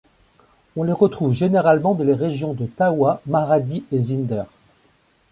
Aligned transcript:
On 0.75 0.81
les 0.81 0.93
retrouve 0.93 1.31
généralement 1.31 1.93
dans 1.93 2.03
les 2.03 2.15
régions 2.15 2.53
de 2.55 2.65
Tahoua, 2.65 3.21
Maradi 3.27 3.83
et 3.91 4.01
Zinder… 4.01 4.45